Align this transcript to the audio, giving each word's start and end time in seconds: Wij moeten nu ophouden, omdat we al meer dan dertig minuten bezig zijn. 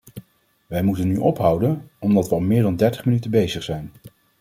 Wij 0.67 0.83
moeten 0.83 1.07
nu 1.07 1.17
ophouden, 1.17 1.89
omdat 1.99 2.29
we 2.29 2.35
al 2.35 2.41
meer 2.41 2.61
dan 2.61 2.75
dertig 2.75 3.05
minuten 3.05 3.31
bezig 3.31 3.63
zijn. 3.63 3.91